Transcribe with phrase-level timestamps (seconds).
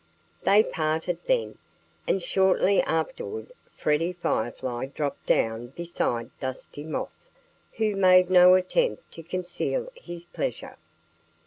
[0.41, 1.59] They parted then.
[2.07, 7.29] And shortly afterward Freddie Firefly dropped down beside Dusty Moth,
[7.73, 10.77] who made no attempt to conceal his pleasure.